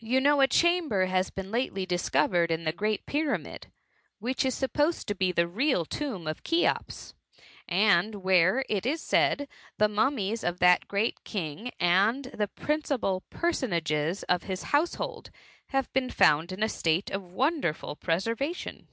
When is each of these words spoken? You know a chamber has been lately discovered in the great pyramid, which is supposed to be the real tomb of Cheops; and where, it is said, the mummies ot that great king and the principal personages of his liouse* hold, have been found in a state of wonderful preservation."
You 0.00 0.20
know 0.20 0.40
a 0.40 0.48
chamber 0.48 1.04
has 1.06 1.30
been 1.30 1.52
lately 1.52 1.86
discovered 1.86 2.50
in 2.50 2.64
the 2.64 2.72
great 2.72 3.06
pyramid, 3.06 3.70
which 4.18 4.44
is 4.44 4.52
supposed 4.52 5.06
to 5.06 5.14
be 5.14 5.30
the 5.30 5.46
real 5.46 5.84
tomb 5.84 6.26
of 6.26 6.42
Cheops; 6.42 7.14
and 7.68 8.16
where, 8.16 8.64
it 8.68 8.84
is 8.84 9.00
said, 9.00 9.46
the 9.78 9.86
mummies 9.86 10.42
ot 10.42 10.58
that 10.58 10.88
great 10.88 11.22
king 11.22 11.70
and 11.78 12.24
the 12.36 12.48
principal 12.48 13.22
personages 13.30 14.24
of 14.24 14.42
his 14.42 14.64
liouse* 14.64 14.96
hold, 14.96 15.30
have 15.68 15.92
been 15.92 16.10
found 16.10 16.50
in 16.50 16.64
a 16.64 16.68
state 16.68 17.08
of 17.12 17.22
wonderful 17.22 17.94
preservation." 17.94 18.88